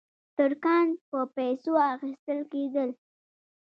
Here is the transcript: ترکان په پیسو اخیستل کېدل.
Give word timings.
ترکان 0.37 0.87
په 1.09 1.19
پیسو 1.35 1.71
اخیستل 1.93 2.39
کېدل. 2.51 2.89